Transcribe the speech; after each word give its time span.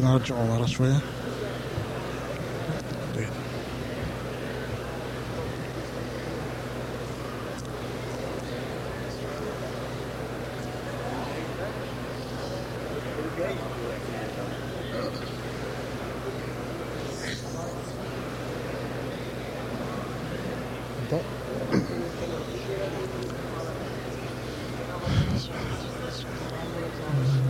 ممكن 0.00 0.12
أرجع 0.12 0.34
ورا 0.34 0.66
شوية. 0.66 1.00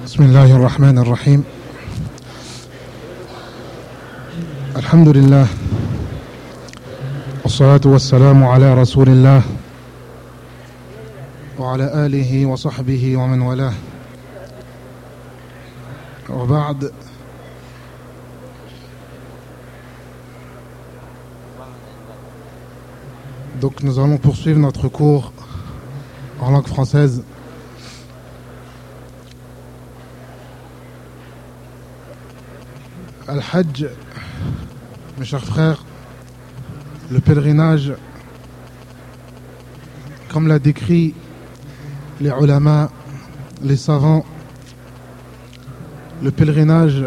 بسم 0.05 0.23
الله 0.23 0.57
الرحمن 0.57 0.99
الرحيم. 0.99 1.60
الحمد 4.91 5.09
لله 5.09 5.47
والصلاة 7.43 7.81
والسلام 7.85 8.45
على 8.45 8.75
رسول 8.75 9.09
الله 9.09 9.43
وعلى 11.59 12.07
آله 12.07 12.47
وصحبه 12.47 13.17
ومن 13.17 13.41
والاه. 13.41 13.73
وبعد 16.31 16.93
Donc 23.61 23.83
nous 23.85 23.97
allons 24.01 24.19
poursuivre 24.19 24.59
notre 24.59 24.89
cours 24.89 25.33
en 26.41 26.51
langue 26.51 26.67
française. 26.67 27.23
Al-Hajj, 33.29 33.87
mes 35.21 35.27
chers 35.27 35.45
frères, 35.45 35.85
le 37.11 37.21
pèlerinage, 37.21 37.93
comme 40.31 40.49
l'a 40.49 40.59
décrit 40.59 41.15
les 42.23 42.31
ulama, 42.41 42.91
les 43.63 43.77
savants, 43.77 44.25
le 46.23 46.31
pèlerinage, 46.31 47.05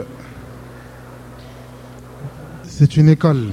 c'est 2.61 2.97
une 2.97 3.09
école. 3.09 3.47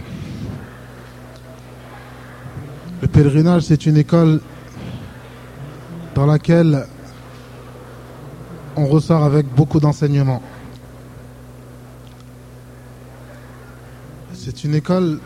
Le 3.00 3.08
pèlerinage, 3.08 3.62
c'est 3.62 3.86
une 3.86 3.96
école 3.96 4.42
dans 6.14 6.26
laquelle 6.26 6.86
on 8.76 8.84
ressort 8.84 9.24
avec 9.24 9.46
beaucoup 9.46 9.80
d'enseignements. 9.80 10.42
C'est 14.60 14.68
une 14.68 14.74
école 14.74 15.20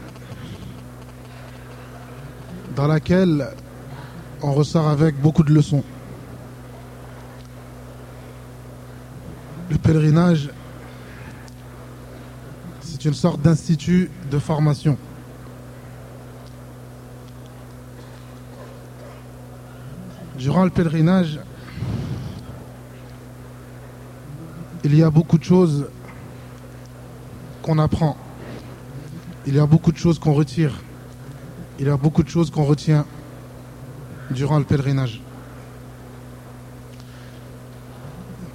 dans 2.77 2.86
laquelle 2.86 3.48
on 4.42 4.52
ressort 4.52 4.86
avec 4.86 5.20
beaucoup 5.20 5.42
de 5.42 5.52
leçons. 5.52 5.82
Le 9.70 9.78
pèlerinage, 9.78 10.50
c'est 12.80 13.04
une 13.06 13.14
sorte 13.14 13.41
d'institut 13.42 14.08
de 14.30 14.38
formation. 14.38 14.96
Durant 20.38 20.62
le 20.62 20.70
pèlerinage, 20.70 21.41
il 24.84 24.94
y 24.94 25.02
a 25.02 25.10
beaucoup 25.10 25.38
de 25.38 25.44
choses 25.44 25.88
qu'on 27.62 27.80
apprend. 27.80 28.16
Il 29.47 29.55
y 29.55 29.59
a 29.59 29.67
beaucoup 29.67 29.92
de 29.92 29.98
choses 29.98 30.19
qu'on 30.19 30.32
retire. 30.32 30.72
Il 31.78 31.87
y 31.87 31.91
a 31.91 31.97
beaucoup 31.97 32.22
de 32.22 32.28
choses 32.28 32.50
qu'on 32.50 32.65
retient 32.65 33.05
durant 34.31 34.59
le 34.59 34.65
pèlerinage. 34.65 35.21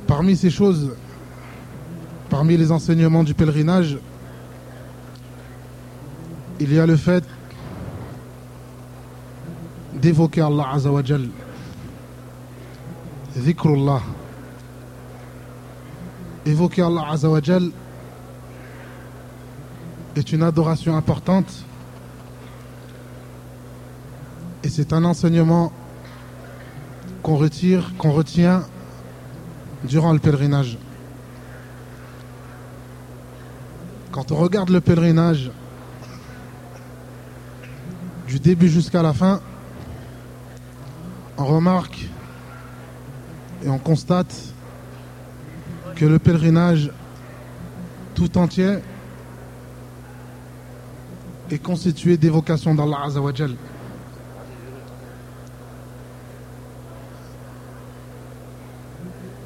Parmi 0.08 0.36
ces 0.36 0.50
choses, 0.50 0.96
parmi 2.30 2.58
les 2.58 2.72
enseignements 2.72 3.24
du 3.24 3.36
pèlerinage, 3.36 4.00
il 6.60 6.74
y 6.74 6.80
a 6.80 6.86
le 6.88 6.96
fait 6.96 7.24
d'évoquer 9.94 10.42
Allah 10.42 10.70
Azawajal, 10.74 11.30
dhikrullah. 13.36 14.02
Évoquer 16.46 16.82
Allah 16.82 17.06
Azawajal 17.12 17.70
est 20.16 20.32
une 20.32 20.44
adoration 20.44 20.96
importante 20.96 21.66
et 24.64 24.70
c'est 24.70 24.94
un 24.94 25.04
enseignement 25.04 25.72
qu'on 27.24 27.36
retire, 27.36 27.94
qu'on 27.98 28.12
retient 28.12 28.64
durant 29.84 30.14
le 30.14 30.20
pèlerinage. 30.20 30.78
Quand 34.12 34.32
on 34.32 34.36
regarde 34.36 34.70
le 34.70 34.82
pèlerinage 34.82 35.52
du 38.28 38.40
début 38.40 38.68
jusqu'à 38.68 39.02
la 39.02 39.14
fin, 39.14 39.40
on 41.38 41.46
remarque 41.46 42.08
et 43.64 43.70
on 43.70 43.78
constate 43.78 44.36
que 45.96 46.06
le 46.06 46.20
pèlerinage 46.20 46.92
tout 48.16 48.38
entier 48.38 48.80
est 51.52 51.60
constitué 51.60 52.18
d'évocation 52.18 52.76
d'Allah 52.76 53.04
Azzawajal. 53.06 53.56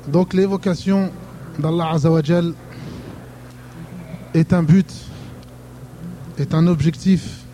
Donc 0.07 0.33
l'évocation 0.33 1.11
d'Allah 1.57 1.91
Azzawajal 1.91 2.53
est 4.33 4.51
un 4.53 4.63
but, 4.63 4.91
est 6.37 6.53
un 6.53 6.67
objectif 6.67 7.45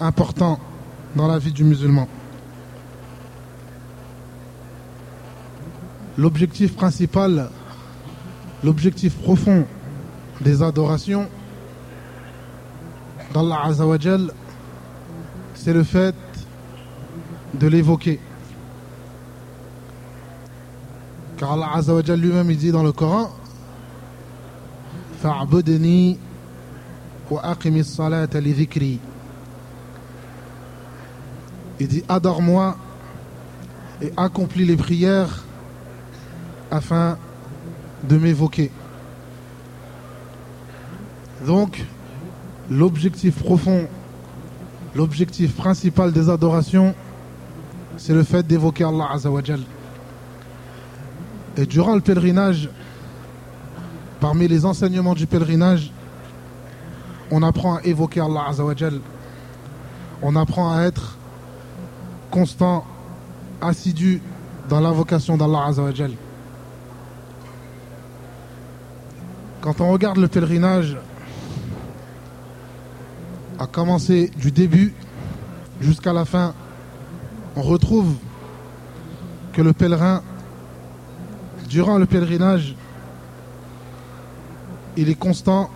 important 0.00 0.58
dans 1.16 1.26
la 1.26 1.38
vie 1.38 1.52
du 1.52 1.64
musulman. 1.64 2.06
L'objectif 6.18 6.74
principal, 6.74 7.48
l'objectif 8.62 9.16
profond 9.16 9.64
des 10.40 10.62
adorations 10.62 11.28
d'Allah 13.32 13.64
Azzawajal, 13.64 14.32
c'est 15.54 15.72
le 15.72 15.82
fait 15.82 16.14
de 17.54 17.66
l'évoquer. 17.66 18.20
Car 21.36 21.52
Allah 21.52 21.70
Azzawajal 21.74 22.18
lui-même 22.18 22.52
dit 22.54 22.72
dans 22.72 22.82
le 22.82 22.92
Coran 22.92 23.30
Fa'budni 25.20 26.18
wa 27.30 27.44
aqimis 27.44 27.84
salata 27.84 28.40
li 28.40 28.52
dhikri. 28.52 29.00
Il 31.80 31.88
dit 31.88 32.04
adore-moi 32.08 32.76
et 34.00 34.12
accomplis 34.16 34.64
les 34.64 34.76
prières 34.76 35.44
afin 36.70 37.18
de 38.04 38.16
m'évoquer. 38.16 38.70
Donc, 41.46 41.84
l'objectif 42.70 43.42
profond, 43.42 43.86
l'objectif 44.94 45.54
principal 45.54 46.12
des 46.12 46.28
adorations, 46.28 46.94
c'est 47.96 48.14
le 48.14 48.22
fait 48.22 48.46
d'évoquer 48.46 48.84
Allah 48.84 49.08
Azzawajal. 49.12 49.60
Et 51.56 51.66
durant 51.66 51.94
le 51.94 52.00
pèlerinage, 52.00 52.68
parmi 54.20 54.46
les 54.48 54.64
enseignements 54.64 55.14
du 55.14 55.26
pèlerinage, 55.26 55.92
on 57.30 57.42
apprend 57.42 57.76
à 57.76 57.82
évoquer 57.82 58.20
Allah 58.20 58.44
Azzawajal. 58.48 59.00
On 60.22 60.36
apprend 60.36 60.72
à 60.72 60.82
être 60.82 61.16
constant, 62.30 62.84
assidu 63.60 64.22
dans 64.68 64.80
l'invocation 64.80 65.36
d'Allah 65.36 65.66
Azzawajal. 65.66 66.12
Quand 69.60 69.80
on 69.80 69.90
regarde 69.90 70.18
le 70.18 70.28
pèlerinage, 70.28 70.96
à 73.58 73.66
commencer 73.66 74.30
du 74.36 74.52
début 74.52 74.94
jusqu'à 75.80 76.12
la 76.12 76.24
fin, 76.24 76.54
on 77.56 77.62
retrouve 77.62 78.14
que 79.52 79.62
le 79.62 79.72
pèlerin, 79.72 80.22
durant 81.68 81.98
le 81.98 82.06
pèlerinage, 82.06 82.76
il 84.96 85.08
est 85.08 85.14
constant 85.14 85.70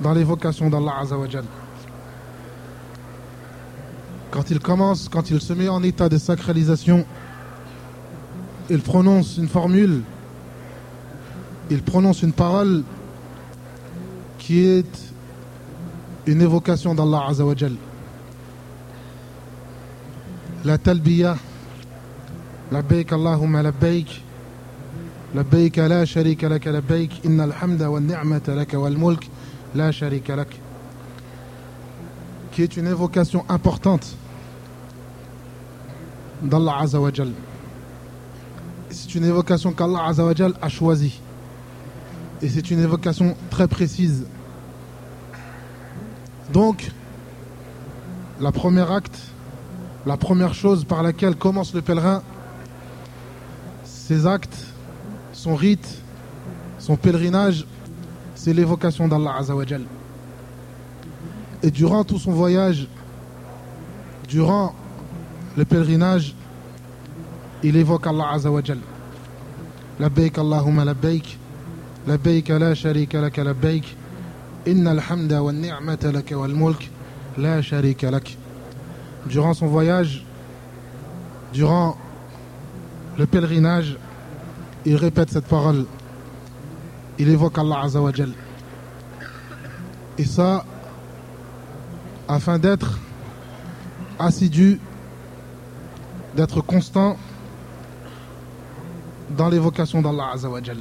dans 0.00 0.12
l'évocation 0.12 0.70
d'Allah 0.70 0.98
Azzawajal. 1.00 1.44
Quand 4.30 4.50
il 4.50 4.60
commence, 4.60 5.08
quand 5.08 5.30
il 5.30 5.40
se 5.40 5.52
met 5.52 5.68
en 5.68 5.82
état 5.82 6.08
de 6.08 6.18
sacralisation, 6.18 7.04
il 8.68 8.80
prononce 8.80 9.36
une 9.38 9.48
formule, 9.48 10.02
il 11.70 11.82
prononce 11.82 12.22
une 12.22 12.32
parole 12.32 12.84
qui 14.38 14.60
est 14.60 15.10
une 16.26 16.42
évocation 16.42 16.94
d'Allah 16.94 17.26
Azzawajal. 17.28 17.72
La 20.64 20.76
talbiya, 20.78 21.36
la 22.70 22.82
baik 22.82 23.12
Allahumma 23.12 23.62
la 23.62 23.72
baik, 23.72 24.22
la 25.34 25.42
baik 25.42 25.76
la 25.76 26.04
sharika 26.04 26.48
la 26.48 26.80
baik, 26.80 27.24
inna 27.24 27.44
alhamda 27.44 27.90
wa 27.90 28.00
ni'mata 28.00 28.54
lak 28.54 28.72
wal 28.74 28.96
mulk 28.96 29.28
la 29.74 29.90
sharika 29.90 30.36
lak. 30.36 30.60
Qui 32.52 32.62
est 32.62 32.76
une 32.76 32.88
évocation 32.88 33.44
importante 33.48 34.16
d'Allah 36.42 36.80
Azzawajal. 36.80 37.32
C'est 38.90 39.14
une 39.14 39.24
évocation 39.24 39.72
qu'Allah 39.72 40.06
Azzawajal 40.06 40.54
a 40.60 40.68
choisie. 40.68 41.20
Et 42.42 42.48
c'est 42.48 42.70
une 42.70 42.80
évocation 42.80 43.36
très 43.50 43.68
précise. 43.68 44.26
Donc, 46.52 46.90
la 48.40 48.50
première 48.50 48.90
acte, 48.90 49.18
la 50.06 50.16
première 50.16 50.54
chose 50.54 50.84
par 50.84 51.02
laquelle 51.02 51.36
commence 51.36 51.74
le 51.74 51.82
pèlerin, 51.82 52.22
ses 53.84 54.26
actes, 54.26 54.66
son 55.32 55.54
rite, 55.54 56.02
son 56.78 56.96
pèlerinage, 56.96 57.66
c'est 58.34 58.52
l'évocation 58.52 59.06
d'Allah 59.06 59.36
Azawajal. 59.38 59.82
Et 61.62 61.70
durant 61.70 62.02
tout 62.04 62.18
son 62.18 62.32
voyage, 62.32 62.88
durant 64.26 64.74
le 65.56 65.64
pèlerinage, 65.64 66.34
il 67.62 67.76
évoque 67.76 68.06
Allah 68.06 68.30
Azawajal. 68.32 68.78
La 70.00 70.08
Allahumma 70.38 70.84
la 70.84 70.94
baik, 70.94 71.38
la 72.06 72.16
baik 72.16 72.48
la 72.48 72.74
sharika 72.74 73.20
laka 73.20 73.44
la 73.44 73.52
إن 74.67 74.87
الحمد 74.87 75.33
والنعمة 75.33 75.99
لك 76.03 76.31
والملك 76.31 76.89
لا 77.37 77.61
شريك 77.61 78.03
لك 78.05 78.37
Durant 79.27 79.55
son 79.55 79.65
voyage, 79.65 80.23
durant 81.51 81.97
le 83.17 83.25
pèlerinage, 83.25 83.97
il 84.85 84.95
répète 84.95 85.31
cette 85.31 85.47
parole. 85.47 85.85
Il 87.17 87.29
évoque 87.29 87.57
Allah 87.57 87.81
Azzawajal. 87.85 88.29
Et 90.19 90.25
ça, 90.25 90.63
afin 92.27 92.59
d'être 92.59 92.99
assidu, 94.19 94.79
d'être 96.35 96.61
constant 96.61 97.17
dans 99.31 99.49
l'évocation 99.49 100.03
d'Allah 100.03 100.31
Azzawajal. 100.33 100.77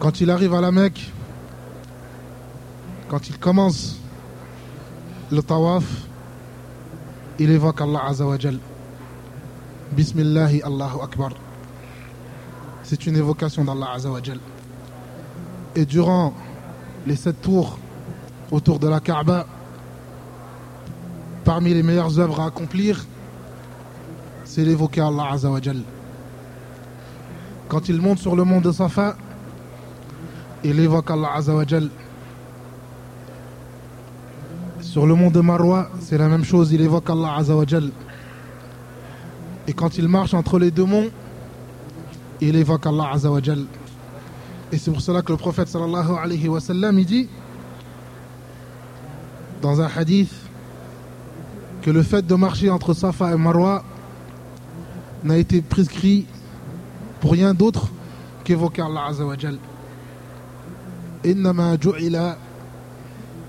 Quand 0.00 0.20
il 0.20 0.30
arrive 0.30 0.52
à 0.52 0.60
la 0.60 0.70
Mecque, 0.70 1.10
quand 3.09 3.27
il 3.27 3.37
commence 3.39 3.97
le 5.31 5.41
tawaf, 5.41 5.83
il 7.39 7.49
évoque 7.49 7.81
Allah 7.81 8.01
Azzawajal. 8.07 8.59
Bismillahi 9.91 10.61
Allahu 10.61 11.01
Akbar. 11.03 11.31
C'est 12.83 13.07
une 13.07 13.15
évocation 13.15 13.65
d'Allah 13.65 13.93
Azzawajal. 13.95 14.39
Et 15.75 15.85
durant 15.85 16.33
les 17.07 17.15
sept 17.15 17.41
tours 17.41 17.79
autour 18.51 18.77
de 18.77 18.87
la 18.87 18.99
Kaaba, 18.99 19.47
parmi 21.43 21.73
les 21.73 21.83
meilleures 21.83 22.19
œuvres 22.19 22.39
à 22.41 22.45
accomplir, 22.45 23.05
c'est 24.45 24.63
l'évoquer 24.63 25.01
Allah 25.01 25.31
Azzawajal. 25.31 25.81
Quand 27.67 27.89
il 27.89 27.99
monte 28.01 28.19
sur 28.19 28.35
le 28.35 28.43
mont 28.43 28.61
de 28.61 28.71
Safa, 28.71 29.15
il 30.63 30.79
évoque 30.79 31.09
Allah 31.09 31.31
Azzawajal. 31.35 31.89
Sur 34.88 35.06
le 35.06 35.14
mont 35.14 35.30
de 35.30 35.40
Marwa, 35.40 35.90
c'est 36.00 36.18
la 36.18 36.28
même 36.28 36.44
chose, 36.44 36.72
il 36.72 36.80
évoque 36.80 37.08
Allah 37.10 37.34
Azzawajal. 37.36 37.90
Et 39.66 39.72
quand 39.72 39.96
il 39.96 40.08
marche 40.08 40.34
entre 40.34 40.58
les 40.58 40.70
deux 40.70 40.84
monts, 40.84 41.08
il 42.40 42.54
évoque 42.56 42.86
Allah 42.86 43.10
Azzawajal. 43.12 43.64
Et 44.72 44.78
c'est 44.78 44.90
pour 44.90 45.00
cela 45.00 45.22
que 45.22 45.32
le 45.32 45.38
prophète 45.38 45.68
sallallahu 45.68 46.12
alayhi 46.22 46.48
wa 46.48 46.60
sallam, 46.60 46.98
il 46.98 47.06
dit 47.06 47.28
dans 49.62 49.80
un 49.80 49.88
hadith 49.96 50.32
que 51.82 51.90
le 51.90 52.02
fait 52.02 52.26
de 52.26 52.34
marcher 52.34 52.70
entre 52.70 52.92
Safa 52.94 53.32
et 53.32 53.36
Marwa 53.36 53.84
n'a 55.22 55.38
été 55.38 55.62
prescrit 55.62 56.26
pour 57.20 57.32
rien 57.32 57.54
d'autre 57.54 57.88
qu'évoquer 58.44 58.82
Allah 58.82 59.06
Azzawajal. 59.08 59.58
إنما 61.24 61.74
جعل 61.74 62.36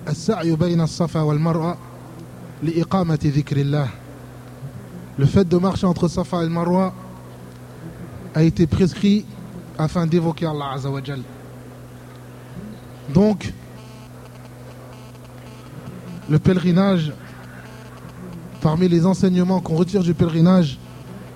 السعي 0.07 0.55
بين 0.55 0.81
الصفا 0.81 1.21
والمروة 1.21 1.77
لإقامة 2.63 3.19
ذكر 3.23 3.57
الله 3.57 3.87
Le 5.17 5.25
fait 5.25 5.47
de 5.47 5.57
marcher 5.57 5.85
entre 5.87 6.09
Safa 6.09 6.43
et 6.43 6.49
Marwa 6.49 6.93
a 8.33 8.43
été 8.43 8.67
prescrit 8.67 9.25
afin 9.77 10.05
d'évoquer 10.05 10.45
Allah 10.45 10.71
Azzawajal. 10.73 11.21
Donc, 13.13 13.53
le 16.29 16.37
pèlerinage, 16.37 17.13
parmi 18.59 18.89
les 18.89 19.05
enseignements 19.05 19.61
qu'on 19.61 19.75
retire 19.75 20.03
du 20.03 20.13
pèlerinage, 20.13 20.77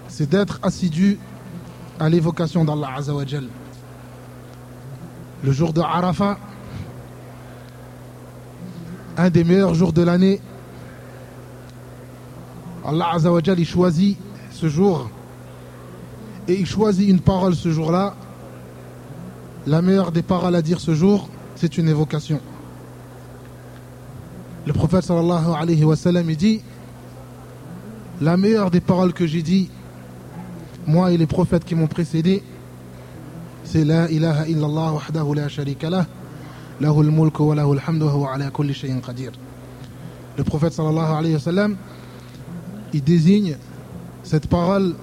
c'est 0.10 0.30
d'être 0.30 0.60
assidu 0.62 1.18
à 2.01 2.10
l'évocation 2.10 2.66
d'Allah 2.66 2.96
Azzawajal. 2.98 3.48
le 5.44 5.51
jour 5.51 5.74
de 5.74 5.81
Arafat, 5.81 6.38
un 9.16 9.31
des 9.31 9.44
meilleurs 9.44 9.75
jours 9.75 9.93
de 9.93 10.02
l'année. 10.02 10.40
Allah 12.84 13.11
Azzawajal, 13.14 13.58
il 13.58 13.66
choisit 13.66 14.19
ce 14.50 14.69
jour 14.69 15.11
et 16.49 16.55
il 16.55 16.66
choisit 16.66 17.08
une 17.08 17.20
parole 17.20 17.55
ce 17.55 17.70
jour-là. 17.70 18.14
La 19.66 19.81
meilleure 19.81 20.12
des 20.12 20.22
paroles 20.22 20.55
à 20.55 20.62
dire 20.62 20.81
ce 20.81 20.94
jour, 20.94 21.28
c'est 21.56 21.78
une 21.78 21.88
évocation. 21.88 22.40
Le 24.66 24.72
prophète 24.72 25.05
sallallahu 25.05 25.55
alayhi 25.56 25.84
wa 25.84 25.96
sallam, 25.96 26.28
il 26.28 26.37
dit 26.37 26.62
La 28.20 28.37
meilleure 28.37 28.70
des 28.70 28.81
paroles 28.81 29.12
que 29.12 29.26
j'ai 29.26 29.43
dit, 29.43 29.70
moi 30.87 31.12
et 31.12 31.16
les 31.16 31.26
prophètes 31.26 31.64
qui 31.64 31.75
m'ont 31.75 31.87
précédé, 31.87 32.43
c'est 33.64 33.85
La 33.85 34.11
ilaha 34.11 34.47
illallah 34.47 34.92
wahdahu 34.92 35.35
la 35.35 35.49
sharika 35.49 35.88
lah, 35.88 36.06
Le 36.81 36.93
prophète 40.43 40.73
sallallahu 40.73 41.12
alayhi 41.16 41.35
wa 41.35 41.40
sallam, 41.40 41.76
il 42.93 43.02
désigne 43.02 43.57
cette 44.23 44.49
parole, 44.49 44.95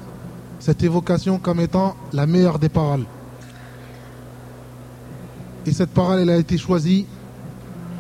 cette 0.60 0.84
évocation 0.84 1.40
comme 1.40 1.60
étant 1.60 1.96
la 2.12 2.26
meilleure 2.26 2.60
des 2.60 2.70
paroles. 2.70 3.06
Et 5.66 5.72
cette 5.72 5.92
parole, 5.92 6.20
elle 6.20 6.30
a 6.30 6.38
été 6.38 6.58
choisie 6.58 7.06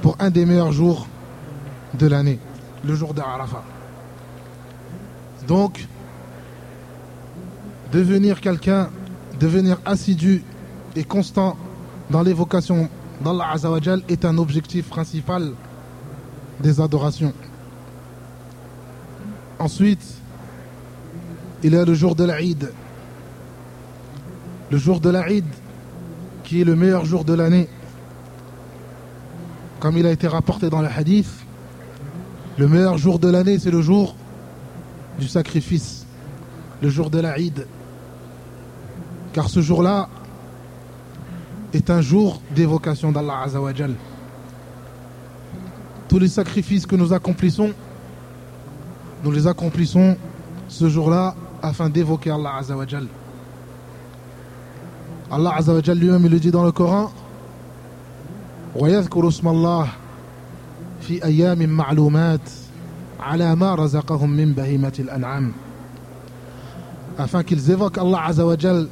pour 0.01 0.17
un 0.19 0.29
des 0.29 0.45
meilleurs 0.45 0.71
jours 0.71 1.07
de 1.97 2.07
l'année, 2.07 2.39
le 2.83 2.95
jour 2.95 3.13
de 3.13 3.21
Arafat. 3.21 3.63
Donc, 5.47 5.87
devenir 7.91 8.41
quelqu'un, 8.41 8.89
devenir 9.39 9.77
assidu 9.85 10.43
et 10.95 11.03
constant 11.03 11.55
dans 12.09 12.21
l'évocation 12.21 12.89
d'Allah 13.21 13.51
Azzawajal 13.51 14.01
est 14.09 14.25
un 14.25 14.37
objectif 14.37 14.87
principal 14.89 15.51
des 16.59 16.81
adorations. 16.81 17.33
Ensuite, 19.59 20.03
il 21.63 21.73
y 21.73 21.77
a 21.77 21.85
le 21.85 21.93
jour 21.93 22.15
de 22.15 22.23
l'Aïd. 22.23 22.71
Le 24.71 24.77
jour 24.77 24.99
de 24.99 25.09
l'Aïd, 25.09 25.45
qui 26.43 26.61
est 26.61 26.63
le 26.63 26.75
meilleur 26.75 27.05
jour 27.05 27.23
de 27.23 27.33
l'année. 27.33 27.69
Comme 29.79 29.97
il 29.97 30.05
a 30.05 30.11
été 30.11 30.27
rapporté 30.27 30.69
dans 30.69 30.81
le 30.81 30.87
hadith, 30.87 31.29
le 32.57 32.67
meilleur 32.67 32.97
jour 32.97 33.19
de 33.19 33.29
l'année, 33.29 33.59
c'est 33.59 33.71
le 33.71 33.81
jour 33.81 34.15
du 35.19 35.27
sacrifice, 35.27 36.05
le 36.81 36.89
jour 36.89 37.09
de 37.09 37.19
l'Aïd. 37.19 37.67
Car 39.33 39.49
ce 39.49 39.61
jour-là 39.61 40.09
est 41.72 41.90
un 41.90 42.00
jour 42.00 42.40
d'évocation 42.54 43.12
d'Allah 43.12 43.42
Azzawajal. 43.44 43.94
Tous 46.08 46.18
les 46.18 46.28
sacrifices 46.28 46.86
que 46.86 46.96
nous 46.96 47.12
accomplissons, 47.12 47.72
nous 49.24 49.32
les 49.32 49.46
accomplissons 49.46 50.16
ce 50.68 50.88
jour-là 50.88 51.34
afin 51.62 51.88
d'évoquer 51.88 52.30
Allah 52.30 52.56
Azzawajal. 52.58 53.06
Allah 55.30 55.54
Azzawajal 55.56 55.98
lui-même 55.98 56.24
il 56.24 56.30
le 56.30 56.38
dit 56.40 56.50
dans 56.50 56.64
le 56.64 56.72
Coran 56.72 57.10
ويذكر 58.76 59.28
اسم 59.28 59.48
الله 59.48 59.88
في 61.00 61.24
أيام 61.24 61.68
معلومات 61.68 62.40
على 63.20 63.54
ما 63.56 63.74
رزقهم 63.74 64.30
من 64.30 64.52
بهيمة 64.52 64.92
الأنعام 64.98 65.52
afin 67.18 67.42
qu'ils 67.42 67.70
évoquent 67.70 67.96
Allah 67.98 68.24
Azzawajal 68.26 68.88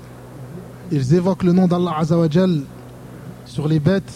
ils 0.92 1.14
évoquent 1.14 1.44
le 1.44 1.54
nom 1.54 1.68
d'Allah 1.68 1.96
Azzawajal 1.98 2.62
sur 3.46 3.68
les 3.68 3.80
bêtes 3.80 4.14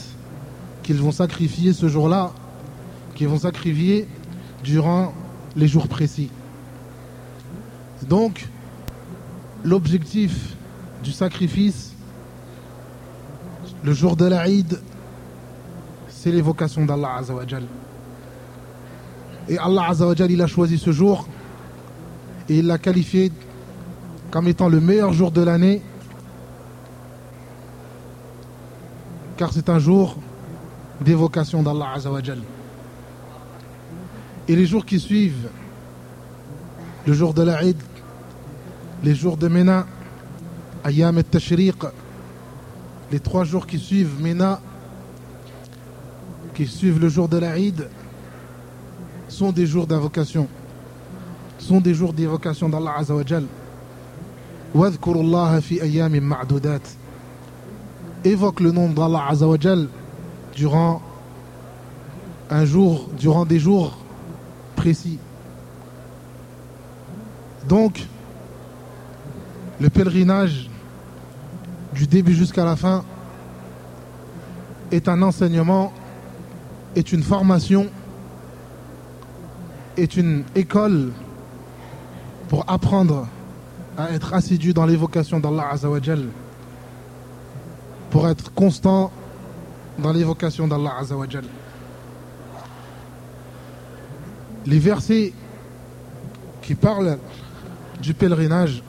qu'ils 0.82 0.98
vont 0.98 1.12
sacrifier 1.12 1.74
ce 1.74 1.88
jour-là, 1.88 2.32
qu'ils 3.15 3.27
vont 3.27 3.39
sacrifier 3.39 4.08
durant 4.63 5.13
les 5.56 5.68
jours 5.68 5.88
précis. 5.88 6.30
Donc, 8.08 8.48
l'objectif 9.63 10.56
du 11.03 11.12
sacrifice, 11.12 11.94
le 13.84 13.94
jour 13.94 14.15
de 14.15 14.25
l'Aïd, 14.25 14.80
c'est 16.10 16.32
l'évocation 16.32 16.86
d'Allah 16.86 17.18
Azzawajal. 17.20 17.63
Et 19.48 19.58
Allah 19.58 19.89
Azzawajal, 19.89 20.32
il 20.32 20.42
a 20.42 20.48
choisi 20.48 20.77
ce 20.77 20.92
jour 20.92 21.27
et 22.50 22.58
il 22.60 22.68
l'a 22.68 22.77
qualifié 22.77 23.32
comme 24.32 24.48
étant 24.48 24.70
le 24.70 24.80
meilleur 24.80 25.13
jour 25.13 25.32
de 25.32 25.42
l'année 25.42 25.82
car 29.38 29.52
c'est 29.52 29.70
un 29.70 29.80
jour 29.80 30.18
d'évocation 31.02 31.63
d'Allah 31.63 31.94
Azzawajal. 31.96 32.40
Et 34.48 34.56
les 34.56 34.66
jours 34.66 34.86
qui 34.86 35.00
suivent, 35.00 35.50
le 37.06 37.13
jour 37.13 37.34
de 37.34 37.44
l'Aïd, 37.44 37.78
les 39.04 39.16
jours 39.16 39.38
de 39.38 39.48
Mena, 39.48 39.86
Ayam 40.84 41.18
et 41.18 41.24
Tashriq, 41.24 41.86
les 43.12 43.20
trois 43.20 43.44
jours 43.44 43.66
qui 43.68 43.80
suivent 43.80 44.22
Mena, 44.22 44.62
qui 46.54 46.68
suivent 46.68 47.00
le 47.00 47.10
jour 47.10 47.28
de 47.28 47.38
l'Aïd, 47.38 47.88
sont 49.28 49.52
des 49.52 49.66
jours 49.66 49.88
d'invocation, 49.88 50.48
sont 51.58 51.82
des 51.82 51.94
jours 51.94 52.13
d'évocation 52.13 52.70
d'Allah 52.70 52.96
Azzawajal. 52.98 53.46
fi 55.62 55.80
Évoque 58.25 58.62
le 58.62 58.72
nom 58.72 58.89
d'Allah 58.89 59.25
Azzawajal 59.30 59.88
durant 60.56 61.01
un 62.50 62.65
jour, 62.65 63.10
durant 63.20 63.46
des 63.46 63.60
jours 63.60 63.98
précis. 64.75 65.20
Donc, 67.68 68.06
le 69.82 69.89
pèlerinage 69.89 70.70
du 71.94 72.08
début 72.08 72.34
jusqu'à 72.34 72.63
la 72.63 72.75
fin 72.75 73.03
est 74.92 75.10
un 75.10 75.22
enseignement, 75.22 75.92
est 76.96 77.12
une 77.12 77.24
formation, 77.24 77.88
est 79.98 80.15
une 80.15 80.44
école 80.56 81.12
pour 82.48 82.63
apprendre 82.70 83.27
à 83.98 84.12
être 84.12 84.34
assidu 84.34 84.74
dans 84.74 84.86
l'évocation 84.86 85.39
d'Allah 85.39 85.70
Azzawajal, 85.72 86.27
pour 88.13 88.29
être 88.29 88.53
constant 88.53 89.12
dans 89.98 90.12
l'évocation 90.12 90.67
d'Allah 90.67 90.98
Azzawajal. 91.00 91.46
Les 94.67 94.77
versets 94.77 95.34
qui 96.62 96.75
parlent 96.75 97.17
du 98.00 98.13
pèlerinage 98.13 98.84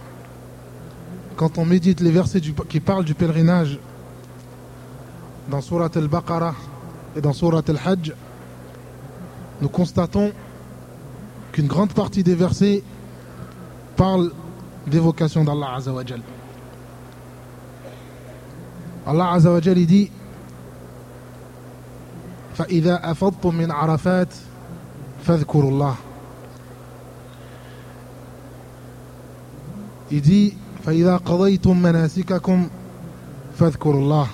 quand 1.37 1.57
on 1.57 1.65
médite 1.65 2.01
les 2.01 2.11
versets 2.11 2.43
qui 2.69 2.81
parlent 2.81 3.07
du 3.07 3.15
pèlerinage 3.15 3.79
dans 5.49 5.63
Surat 5.63 5.89
al-Baqarah 5.95 6.55
et 7.17 7.23
dans 7.23 7.33
Surat 7.33 7.63
al-Hajj, 7.67 8.13
nous 9.63 9.71
constatons 9.71 10.33
qu'une 11.51 11.67
grande 11.67 11.95
partie 11.95 12.23
des 12.23 12.35
versets 12.35 12.83
parlent 13.97 14.33
d'évocation 14.87 15.45
d'Allah 15.45 15.77
Azzawajal. 15.77 16.21
الله 19.09 19.25
عز 19.25 19.47
وجل 19.47 19.87
دي 19.87 20.11
فإذا 22.55 23.11
أفضتم 23.11 23.55
من 23.55 23.71
عرفات 23.71 24.29
فاذكروا 25.25 25.71
الله. 25.71 25.95
يدي 30.11 30.57
فإذا 30.87 31.17
قضيتم 31.17 31.83
مناسككم 31.83 32.69
فاذكروا 33.59 34.01
الله. 34.01 34.29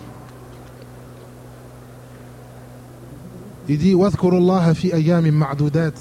يدي 3.68 3.94
واذكروا 3.94 4.38
الله 4.38 4.72
في 4.72 4.94
أيام 4.94 5.30
معدودات. 5.34 5.98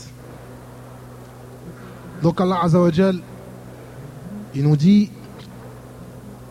دوك 2.24 2.42
الله 2.42 2.56
عز 2.56 2.76
وجل 2.76 3.22
ينودي 4.56 5.10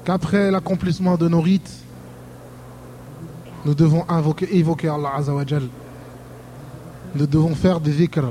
qu'après 0.04 0.50
l'accomplissement 0.50 1.16
de 1.16 1.28
nos 1.28 1.42
rites 1.42 1.84
nous 3.64 3.74
devons 3.74 4.04
invoquer, 4.08 4.56
évoquer 4.56 4.88
Allah 4.88 5.12
Azzawajal 5.16 5.64
nous 7.14 7.26
devons 7.26 7.54
faire 7.54 7.80
des 7.80 7.92
zikr 7.92 8.24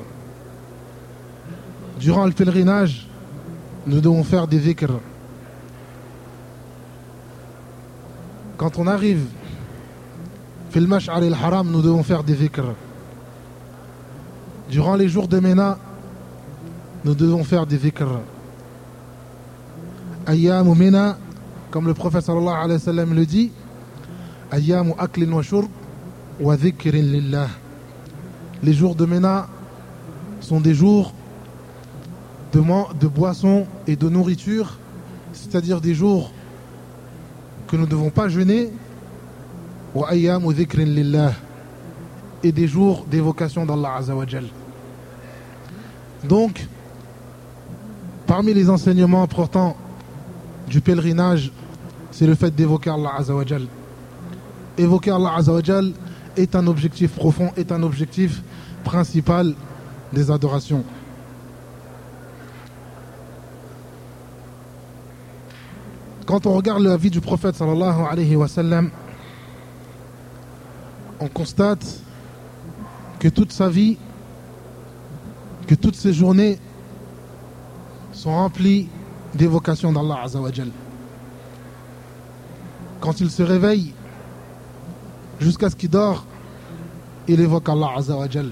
durant 1.99 2.25
le 2.25 2.31
pèlerinage 2.31 3.07
nous 3.85 4.01
devons 4.01 4.23
faire 4.23 4.47
des 4.47 4.59
zikr 4.59 4.91
Quand 8.57 8.79
on 8.79 8.87
arrive, 8.87 9.23
fil 10.71 10.91
al-haram, 10.91 11.69
nous 11.69 11.81
devons 11.83 12.01
faire 12.01 12.23
des 12.23 12.35
zikr. 12.35 12.63
Durant 14.69 14.95
les 14.95 15.07
jours 15.07 15.27
de 15.27 15.39
Mena, 15.39 15.77
nous 17.05 17.13
devons 17.13 17.43
faire 17.43 17.67
des 17.67 17.77
zikr. 17.77 18.07
Ayyamu 20.25 20.73
Mena, 20.73 21.17
comme 21.69 21.85
le 21.85 21.93
prophète 21.93 22.23
sallallahu 22.23 22.55
alayhi 22.55 22.73
wa 22.73 22.79
sallam 22.79 23.13
le 23.13 23.25
dit, 23.27 23.51
Ayyamu 24.51 24.93
aklin 24.97 25.31
wa 25.33 25.43
shurb 25.43 25.67
wa 26.39 26.55
dhikrin 26.55 27.01
lillah. 27.01 27.49
Les 28.63 28.73
jours 28.73 28.95
de 28.95 29.05
Mena 29.05 29.47
sont 30.39 30.59
des 30.61 30.73
jours 30.73 31.13
de, 32.53 32.61
de 32.99 33.07
boissons 33.07 33.65
et 33.87 33.95
de 33.95 34.09
nourriture, 34.09 34.77
c'est-à-dire 35.33 35.81
des 35.81 35.93
jours 35.93 36.31
que 37.67 37.75
nous 37.75 37.85
ne 37.85 37.89
devons 37.89 38.09
pas 38.09 38.29
jeûner 38.29 38.71
et 42.43 42.51
des 42.51 42.67
jours 42.67 43.05
d'évocation 43.09 43.65
d'Allah 43.65 43.95
Azawajal. 43.97 44.45
Donc, 46.23 46.67
parmi 48.25 48.53
les 48.53 48.69
enseignements 48.69 49.23
importants 49.23 49.75
du 50.67 50.81
pèlerinage, 50.81 51.51
c'est 52.11 52.27
le 52.27 52.35
fait 52.35 52.53
d'évoquer 52.53 52.89
Allah 52.89 53.11
Azawajal. 53.17 53.67
Évoquer 54.77 55.11
Allah 55.11 55.33
Azawajal 55.35 55.91
est 56.35 56.55
un 56.55 56.67
objectif 56.67 57.11
profond, 57.13 57.51
est 57.57 57.71
un 57.71 57.81
objectif 57.83 58.41
principal 58.83 59.55
des 60.13 60.29
adorations. 60.29 60.83
Quand 66.25 66.45
on 66.45 66.53
regarde 66.53 66.83
la 66.83 66.97
vie 66.97 67.09
du 67.09 67.21
prophète 67.21 67.55
sallallahu 67.55 68.01
alayhi 68.09 68.35
wa 68.35 68.47
sallam, 68.47 68.91
on 71.19 71.27
constate 71.27 72.01
que 73.17 73.29
toute 73.29 73.51
sa 73.51 73.69
vie, 73.69 73.97
que 75.65 75.75
toutes 75.75 75.95
ses 75.95 76.13
journées 76.13 76.59
sont 78.11 78.31
remplies 78.31 78.89
d'évocation 79.33 79.91
d'Allah 79.91 80.21
Azawajal. 80.23 80.69
Quand 82.99 83.19
il 83.21 83.31
se 83.31 83.43
réveille, 83.43 83.93
jusqu'à 85.40 85.70
ce 85.70 85.76
qu'il 85.76 85.90
dort, 85.90 86.24
il 87.28 87.40
évoque 87.40 87.68
Allah 87.68 87.90
Azawajal. 87.96 88.50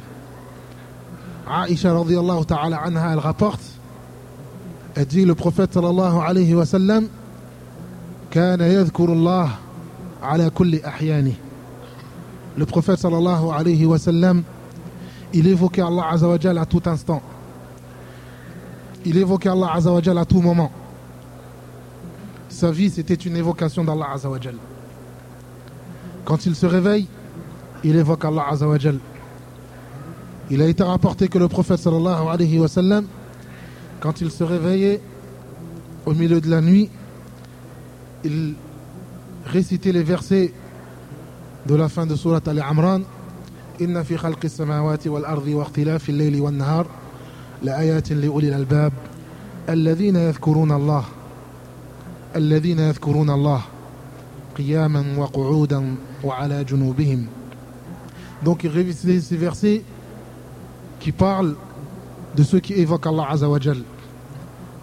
Aisha 1.48 1.92
radiallahu 1.92 2.44
ta'ala 2.44 2.80
anha, 2.84 3.12
elle 3.12 3.18
rapporte, 3.18 3.62
elle 4.94 5.06
dit, 5.06 5.24
le 5.24 5.34
prophète 5.34 5.72
sallallahu 5.72 6.18
alayhi 6.20 6.54
wa 6.54 6.66
sallam, 6.66 7.08
كان 8.30 8.60
يذكر 8.60 9.12
الله 9.12 9.50
على 10.22 10.50
كل 10.50 10.80
أحيانه 10.84 11.32
Le 12.56 12.66
prophète 12.66 12.98
sallallahu 12.98 13.50
alayhi 13.52 13.86
wa 13.86 13.98
sallam, 13.98 14.42
il 15.32 15.46
évoquait 15.46 15.82
Allah 15.82 16.08
azawajal 16.10 16.58
à 16.58 16.66
tout 16.66 16.82
instant. 16.86 17.22
Il 19.04 19.16
évoquait 19.16 19.48
Allah 19.48 19.72
azawajal 19.74 20.18
à 20.18 20.24
tout 20.24 20.40
moment. 20.40 20.70
Sa 22.48 22.70
vie, 22.70 22.90
c'était 22.90 23.14
une 23.14 23.36
évocation 23.36 23.84
d'Allah 23.84 24.08
azawajal. 24.14 24.56
Quand 26.25 26.45
il 26.47 26.55
se 26.55 26.65
réveille, 26.65 27.07
il 27.83 27.95
évoque 27.95 28.25
Allah 28.25 28.45
Azzawajal. 28.49 28.97
Il 30.49 30.61
a 30.61 30.67
été 30.67 30.83
rapporté 30.83 31.27
que 31.27 31.37
le 31.37 31.47
prophète 31.47 31.79
sallallahu 31.79 32.27
alayhi 32.27 32.59
wa 32.59 32.67
sallam, 32.67 33.05
quand 33.99 34.21
il 34.21 34.31
se 34.31 34.43
réveillait 34.43 35.01
au 36.05 36.13
milieu 36.13 36.41
de 36.41 36.49
la 36.49 36.61
nuit, 36.61 36.89
il 38.23 38.55
récitait 39.45 39.91
les 39.91 40.03
versets 40.03 40.51
de 41.67 41.75
la 41.75 41.89
fin 41.89 42.05
de 42.05 42.15
Surat 42.15 42.41
Al-Amran. 42.45 43.01
Inna 43.79 44.03
fi 44.03 44.15
khalqi 44.15 44.49
samawati 44.49 45.09
wal 45.09 45.25
ardi 45.25 45.53
wa 45.53 45.63
ikhtilafi 45.63 46.11
al-layli 46.11 46.39
wan 46.39 46.57
nahar 46.57 46.85
la 47.63 47.83
li 47.83 48.27
ulil 48.27 48.53
albab. 48.53 48.93
Allah. 49.67 51.05
Alladhina 52.33 52.87
yadhkuruna 52.87 53.33
Allah. 53.33 53.74
قياما 54.56 55.04
وقعودا 55.18 55.94
وعلى 56.24 56.64
جنوبهم 56.64 57.26
Donc 58.42 58.64
il 58.64 58.70
révisait 58.70 59.20
ces 59.20 59.36
versets 59.36 59.84
qui 60.98 61.12
parlent 61.12 61.56
de 62.36 62.42
ceux 62.42 62.60
qui 62.60 62.74
évoquent 62.74 63.06
Allah 63.06 63.26
Azawajal. 63.30 63.78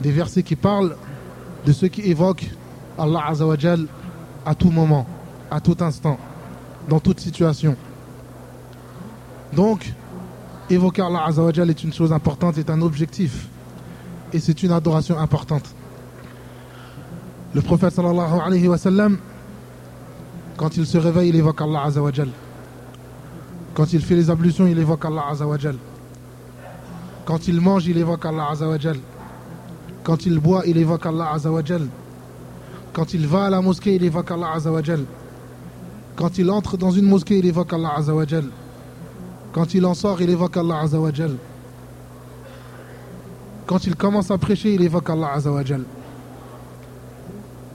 Des 0.01 0.11
versets 0.11 0.43
qui 0.43 0.55
parlent 0.55 0.95
de 1.65 1.71
ceux 1.71 1.87
qui 1.87 2.01
évoquent 2.01 2.47
Allah 2.97 3.23
Azawajal 3.27 3.87
à 4.45 4.53
tout 4.53 4.69
moment, 4.69 5.05
à 5.49 5.59
tout 5.59 5.77
instant, 5.79 6.17
dans 6.87 6.99
toute 6.99 7.19
situation. 7.19 7.75
Donc, 9.53 9.91
évoquer 10.69 11.01
Allah 11.01 11.25
Azawajal 11.25 11.69
est 11.69 11.83
une 11.83 11.93
chose 11.93 12.11
importante, 12.13 12.57
est 12.57 12.69
un 12.69 12.81
objectif. 12.81 13.47
Et 14.33 14.39
c'est 14.39 14.61
une 14.61 14.71
adoration 14.71 15.17
importante. 15.17 15.73
Le 17.53 17.61
prophète 17.61 17.93
sallallahu 17.93 18.39
alayhi 18.45 18.67
wa 18.67 18.77
sallam, 18.77 19.17
quand 20.62 20.76
il 20.76 20.86
se 20.86 20.96
réveille, 20.96 21.30
il 21.30 21.34
évoque 21.34 21.60
Allah 21.60 21.82
Azawajal. 21.86 22.28
Quand 23.74 23.92
il 23.92 24.00
fait 24.00 24.14
les 24.14 24.30
ablutions, 24.30 24.64
il 24.64 24.78
évoque 24.78 25.04
Allah 25.04 25.24
Azawajal. 25.28 25.74
Quand 27.24 27.48
il 27.48 27.60
mange, 27.60 27.88
il 27.88 27.98
évoque 27.98 28.24
Allah 28.24 28.46
Azawajal. 28.52 28.98
Quand 30.04 30.24
il 30.24 30.38
boit, 30.38 30.62
il 30.64 30.78
évoque 30.78 31.04
Allah 31.04 31.32
Azawajal. 31.32 31.88
Quand 32.92 33.12
il 33.12 33.26
va 33.26 33.46
à 33.46 33.50
la 33.50 33.60
mosquée, 33.60 33.96
il 33.96 34.04
évoque 34.04 34.30
Allah 34.30 34.52
Azawajal. 34.54 35.04
Quand 36.14 36.38
il 36.38 36.48
entre 36.48 36.76
dans 36.76 36.92
une 36.92 37.06
mosquée, 37.06 37.38
il 37.38 37.46
évoque 37.46 37.72
Allah 37.72 37.94
Azawajal. 37.96 38.44
Quand 39.52 39.74
il 39.74 39.84
en 39.84 39.94
sort, 39.94 40.22
il 40.22 40.30
évoque 40.30 40.56
Allah 40.58 40.78
Azawajal. 40.82 41.38
Quand 43.66 43.84
il 43.84 43.96
commence 43.96 44.30
à 44.30 44.38
prêcher, 44.38 44.74
il 44.74 44.82
évoque 44.82 45.10
Allah 45.10 45.32
Azawajal. 45.34 45.82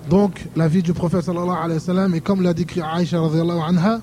Donc, 0.10 0.48
la 0.56 0.68
vie 0.68 0.82
du 0.82 0.94
prophète 0.94 1.24
sallallahu 1.24 1.58
alayhi 1.58 1.80
wa 1.80 1.86
sallam, 1.86 2.16
et 2.16 2.22
comme 2.22 2.42
l'a 2.42 2.54
décrit 2.54 2.82
Aïcha 2.82 3.20
radiallahu 3.20 3.60
anha. 3.60 4.00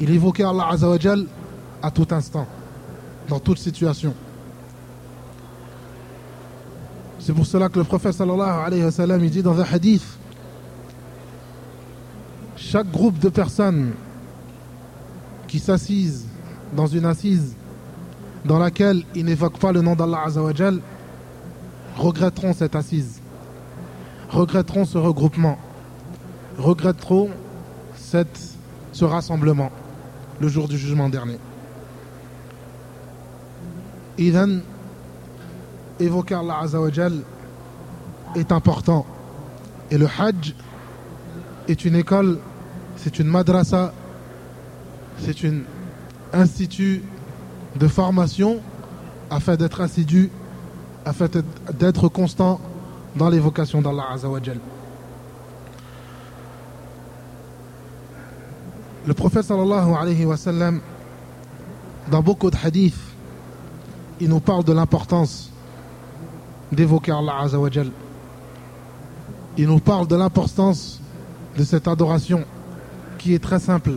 Il 0.00 0.10
évoquait 0.10 0.44
Allah 0.44 0.68
Azawajal 0.70 1.26
à 1.82 1.90
tout 1.90 2.06
instant, 2.10 2.46
dans 3.28 3.38
toute 3.38 3.58
situation. 3.58 4.14
C'est 7.18 7.32
pour 7.32 7.46
cela 7.46 7.68
que 7.68 7.78
le 7.78 7.84
prophète 7.84 8.14
sallallahu 8.14 8.66
alayhi 8.66 8.84
wa 8.84 8.90
sallam, 8.90 9.22
il 9.24 9.30
dit 9.30 9.42
dans 9.42 9.58
un 9.60 9.64
hadith, 9.64 10.04
chaque 12.56 12.90
groupe 12.90 13.18
de 13.18 13.28
personnes 13.28 13.92
qui 15.46 15.58
s'assisent 15.58 16.26
dans 16.74 16.86
une 16.86 17.04
assise 17.04 17.54
dans 18.44 18.58
laquelle 18.58 19.04
ils 19.14 19.24
n'évoquent 19.24 19.58
pas 19.58 19.72
le 19.72 19.82
nom 19.82 19.94
d'Allah 19.94 20.22
Azawajal 20.26 20.80
regretteront 21.96 22.52
cette 22.52 22.76
assise, 22.76 23.20
regretteront 24.30 24.84
ce 24.84 24.98
regroupement, 24.98 25.58
regretteront 26.58 27.30
ce 28.92 29.04
rassemblement 29.04 29.70
le 30.40 30.48
jour 30.48 30.68
du 30.68 30.76
jugement 30.76 31.08
dernier. 31.08 31.38
Idan, 34.18 34.58
évoquer 35.98 36.34
Allah 36.34 36.58
Azawajal 36.62 37.14
est 38.36 38.52
important. 38.52 39.06
Et 39.90 39.98
le 39.98 40.06
Hajj 40.06 40.54
est 41.68 41.84
une 41.84 41.96
école, 41.96 42.38
c'est 42.96 43.18
une 43.18 43.28
madrasa, 43.28 43.92
c'est 45.18 45.44
un 45.44 45.60
institut 46.32 47.02
de 47.76 47.88
formation 47.88 48.60
afin 49.30 49.56
d'être 49.56 49.80
assidu, 49.80 50.30
afin 51.04 51.26
d'être 51.78 52.08
constant 52.08 52.60
dans 53.16 53.28
l'évocation 53.28 53.82
d'Allah 53.82 54.04
Azawajal. 54.12 54.58
Le 59.04 59.14
prophète 59.14 59.44
sallallahu 59.44 59.94
alayhi 59.94 60.24
wa 60.24 60.36
sallam, 60.36 60.80
dans 62.10 62.22
beaucoup 62.22 62.50
de 62.50 62.56
hadiths, 62.62 62.94
il 64.20 64.28
nous 64.28 64.40
parle 64.40 64.64
de 64.64 64.72
l'importance 64.72 65.50
d'évoquer 66.70 67.12
Allah 67.12 67.40
Azawajal. 67.40 67.90
Il 69.58 69.66
nous 69.66 69.80
parle 69.80 70.06
de 70.06 70.16
l'importance 70.16 71.00
de 71.58 71.64
cette 71.64 71.88
adoration 71.88 72.44
qui 73.18 73.34
est 73.34 73.42
très 73.42 73.58
simple, 73.58 73.94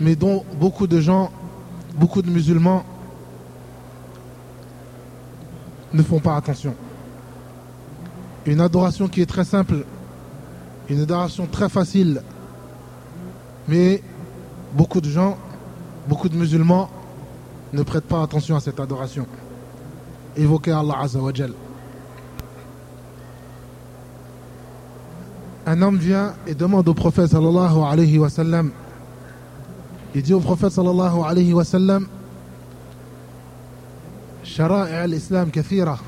mais 0.00 0.14
dont 0.16 0.44
beaucoup 0.58 0.86
de 0.86 1.00
gens, 1.00 1.30
beaucoup 1.98 2.22
de 2.22 2.30
musulmans 2.30 2.84
ne 5.96 6.02
font 6.02 6.20
pas 6.20 6.36
attention. 6.36 6.74
Une 8.44 8.60
adoration 8.60 9.08
qui 9.08 9.22
est 9.22 9.26
très 9.26 9.44
simple, 9.44 9.84
une 10.88 11.00
adoration 11.00 11.46
très 11.46 11.68
facile, 11.68 12.22
mais 13.66 14.02
beaucoup 14.74 15.00
de 15.00 15.08
gens, 15.08 15.36
beaucoup 16.08 16.28
de 16.28 16.36
musulmans 16.36 16.88
ne 17.72 17.82
prêtent 17.82 18.04
pas 18.06 18.22
attention 18.22 18.54
à 18.54 18.60
cette 18.60 18.78
adoration. 18.78 19.26
Évoquer 20.36 20.72
Allah 20.72 20.98
Azzawajal. 21.00 21.52
Un 25.68 25.82
homme 25.82 25.96
vient 25.96 26.34
et 26.46 26.54
demande 26.54 26.88
au 26.88 26.94
prophète 26.94 27.26
sallallahu 27.30 27.80
alayhi 27.90 28.18
wa 28.18 28.28
sallam. 28.30 28.70
Il 30.14 30.22
dit 30.22 30.32
au 30.32 30.38
prophète 30.40 30.70
sallallahu 30.70 31.22
alayhi 31.26 31.52
wa 31.52 31.64
sallam 31.64 32.06
شرائع 34.55 35.05
الإسلام 35.05 35.49
كثيرة 35.49 35.99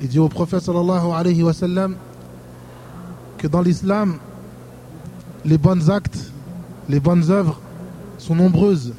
Il 0.00 0.08
dit 0.08 0.18
au 0.18 0.28
prophète 0.28 0.60
sallallahu 0.60 1.12
alayhi 1.14 1.42
wa 1.42 1.52
sallam 1.52 1.96
que 3.38 3.46
dans 3.46 3.62
l'islam, 3.62 4.18
les 5.44 5.56
bons 5.56 5.88
actes, 5.88 6.32
les 6.88 7.00
bonnes 7.00 7.30
œuvres 7.30 7.60
sont 8.18 8.34
nombreuses. 8.34 8.92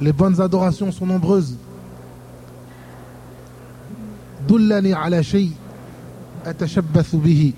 Les 0.00 0.12
bonnes 0.12 0.40
adorations 0.40 0.90
sont 0.90 1.06
nombreuses. 1.06 1.56
Dullani 4.48 4.92
ala 4.92 5.22
shay 5.22 5.50
atashabbathu 6.44 7.18
bihi. 7.18 7.54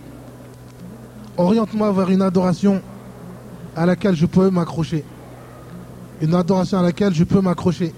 Oriente-moi 1.37 1.93
vers 1.93 2.11
une 2.11 2.23
adoration 2.23 2.81
à 3.75 3.87
laquelle 3.87 4.17
je 4.17 4.27
peux 4.27 4.51
m'accrocher. 4.51 5.05
Une 6.21 6.35
adoration 6.35 6.79
à 6.79 6.83
laquelle 6.83 7.15
je 7.15 7.25
peux 7.25 7.41
m'accrocher. 7.41 7.93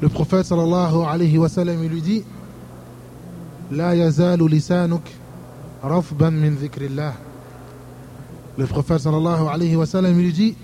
Le 0.00 0.08
prophète 0.08 0.44
sallallahu 0.46 1.04
alayhi 1.08 1.38
wa 1.38 1.48
sallam 1.48 1.82
lui 1.86 2.02
dit 2.02 2.24
La 3.70 3.94
yazalu 3.94 4.48
lisanuk 4.48 5.02
rafban 5.82 6.30
min. 6.32 6.54
Le 8.58 8.66
prophète 8.66 8.98
sallallahu 8.98 9.48
alayhi 9.48 9.76
wa 9.76 9.86
sallam 9.86 10.18
lui 10.18 10.32
dit 10.32 10.56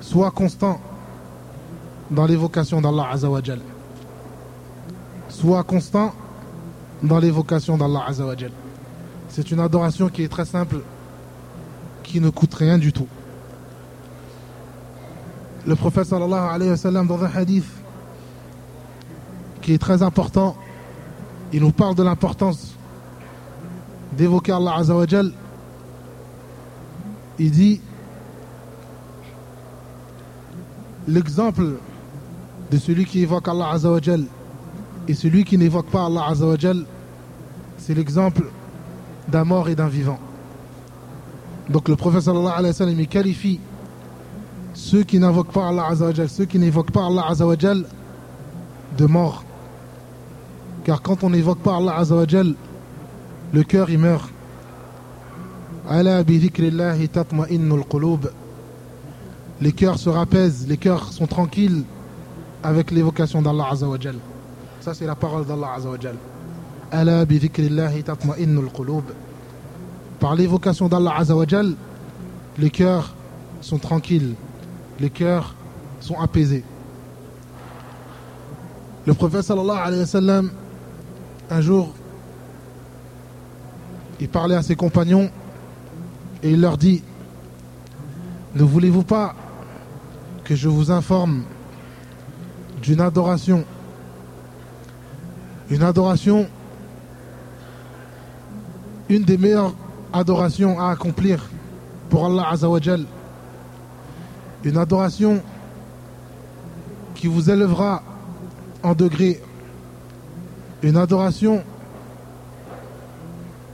Sois 0.00 0.30
constant 0.30 0.80
dans 2.10 2.26
l'évocation 2.26 2.80
d'Allah 2.80 3.08
azawajal. 3.10 3.60
Sois 5.28 5.64
constant 5.64 6.12
dans 7.02 7.18
l'évocation 7.18 7.76
d'Allah 7.76 8.04
azawajal. 8.06 8.52
C'est 9.28 9.50
une 9.50 9.60
adoration 9.60 10.08
qui 10.08 10.22
est 10.22 10.28
très 10.28 10.44
simple, 10.44 10.80
qui 12.02 12.20
ne 12.20 12.30
coûte 12.30 12.54
rien 12.54 12.78
du 12.78 12.92
tout. 12.92 13.08
Le 15.66 15.74
prophète 15.74 16.04
sallallahu 16.06 16.54
alayhi 16.54 16.70
wa 16.70 16.76
sallam 16.76 17.06
dans 17.08 17.24
un 17.24 17.30
hadith 17.34 17.66
qui 19.62 19.72
est 19.74 19.78
très 19.78 20.00
important, 20.00 20.56
il 21.52 21.60
nous 21.60 21.72
parle 21.72 21.96
de 21.96 22.04
l'importance 22.04 22.76
d'évoquer 24.12 24.52
Allah 24.52 24.76
azawajal. 24.76 25.32
Il 27.40 27.50
dit 27.50 27.80
l'exemple 31.08 31.78
de 32.70 32.78
celui 32.78 33.04
qui 33.04 33.22
évoque 33.22 33.48
Allah 33.48 33.70
azawajal 33.70 34.24
et 35.08 35.14
celui 35.14 35.42
qui 35.42 35.58
n'évoque 35.58 35.86
pas 35.86 36.06
Allah 36.06 36.26
azawajal, 36.28 36.84
c'est 37.78 37.94
l'exemple 37.94 38.44
d'un 39.26 39.42
mort 39.44 39.68
et 39.68 39.74
d'un 39.74 39.88
vivant. 39.88 40.20
Donc 41.68 41.88
le 41.88 41.96
prophète 41.96 42.22
sallallahu 42.22 42.52
alayhi 42.54 42.68
wa 42.68 42.72
sallam 42.72 43.00
il 43.00 43.08
qualifie 43.08 43.58
ceux 44.76 45.02
qui 45.04 45.18
n'invoquent 45.18 45.52
pas 45.52 45.68
Allah 45.68 45.86
azawajal, 45.86 46.28
ceux 46.28 46.44
qui 46.44 46.58
n'évoquent 46.58 46.90
pas 46.90 47.06
Allah 47.06 47.24
azawajal 47.28 47.86
de 48.98 49.06
mort. 49.06 49.42
Car 50.84 51.00
quand 51.00 51.24
on 51.24 51.30
n'évoque 51.30 51.60
pas 51.60 51.76
Allah 51.76 51.96
azawajal, 51.96 52.54
le 53.54 53.62
cœur 53.64 53.88
il 53.88 53.98
meurt. 53.98 54.30
Les 59.62 59.72
cœurs 59.72 59.98
se 59.98 60.10
rapaisent, 60.10 60.66
les 60.68 60.76
cœurs 60.76 61.10
sont 61.12 61.26
tranquilles 61.26 61.84
avec 62.62 62.90
l'évocation 62.90 63.40
d'Allah 63.40 63.68
azawajal. 63.70 64.16
Ça 64.82 64.92
c'est 64.92 65.06
la 65.06 65.14
parole 65.14 65.46
d'Allah 65.46 65.72
azawajal. 65.76 66.16
Ala 66.92 67.24
bi. 67.24 67.50
Par 70.20 70.34
l'évocation 70.34 70.88
d'Allah 70.88 71.14
azawajal, 71.16 71.74
les 72.58 72.70
cœurs 72.70 73.14
sont 73.62 73.78
tranquilles, 73.78 74.34
les 75.00 75.10
cœurs 75.10 75.54
sont 76.00 76.18
apaisés. 76.18 76.64
Le 79.06 79.14
prophète 79.14 79.42
sallallahu 79.42 79.78
alayhi 79.78 80.00
wa 80.00 80.06
sallam, 80.06 80.50
un 81.50 81.60
jour, 81.60 81.94
il 84.20 84.28
parlait 84.28 84.56
à 84.56 84.62
ses 84.62 84.74
compagnons 84.74 85.30
et 86.42 86.50
il 86.50 86.60
leur 86.60 86.76
dit 86.76 87.02
Ne 88.54 88.62
voulez-vous 88.62 89.04
pas 89.04 89.34
que 90.44 90.54
je 90.54 90.68
vous 90.68 90.90
informe 90.90 91.44
d'une 92.82 93.00
adoration 93.00 93.64
Une 95.70 95.82
adoration, 95.82 96.46
une 99.08 99.24
des 99.24 99.36
meilleures 99.36 99.74
adorations 100.12 100.80
à 100.80 100.90
accomplir 100.90 101.48
pour 102.08 102.26
Allah 102.26 102.48
Azzawajal. 102.50 103.04
Une 104.66 104.78
adoration 104.78 105.40
qui 107.14 107.28
vous 107.28 107.50
élèvera 107.50 108.02
en 108.82 108.94
degré. 108.94 109.40
Une 110.82 110.96
adoration 110.96 111.62